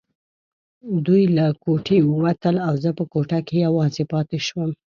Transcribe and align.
دوی 1.05 1.23
له 1.37 1.45
کوټې 1.63 1.97
ووتل 2.03 2.55
او 2.67 2.73
زه 2.83 2.89
په 2.99 3.03
کوټه 3.13 3.39
کې 3.47 3.55
یوازې 3.67 4.03
پاتې 4.13 4.37
شوم. 4.47 4.69